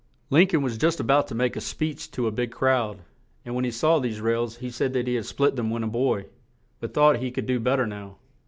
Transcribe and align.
Lin 0.31 0.47
coln 0.47 0.63
was 0.63 0.79
just 0.79 0.99
a 0.99 1.03
bout 1.03 1.27
to 1.27 1.35
make 1.35 1.55
a 1.55 1.61
speech 1.61 2.09
to 2.09 2.25
a 2.25 2.31
big 2.31 2.49
crowd; 2.51 3.03
and 3.45 3.53
when 3.53 3.63
he 3.65 3.69
saw 3.69 3.99
these 3.99 4.19
rails 4.19 4.57
he 4.57 4.71
said 4.71 4.93
that 4.93 5.05
he 5.05 5.13
had 5.13 5.27
split 5.27 5.55
them 5.55 5.69
when 5.69 5.83
a 5.83 5.87
boy, 5.87 6.25
but 6.79 6.91
thought 6.95 7.17
he 7.17 7.29
could 7.29 7.45
do 7.45 7.59
bet 7.59 7.77
ter 7.77 7.85
now. 7.85 8.17